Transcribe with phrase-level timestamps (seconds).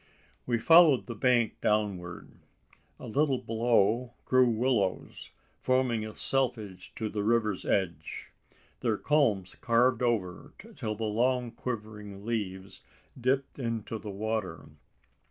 [0.47, 2.31] We followed the bank downward.
[2.99, 8.31] A little below grew willows, forming a selvedge to the river's edge.
[8.79, 12.81] Their culms curved over, till the long quivering leaves
[13.15, 14.69] dipped into the water.